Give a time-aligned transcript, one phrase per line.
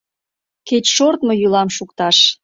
[0.67, 2.17] Кеч шортмо йӱлам шукташ.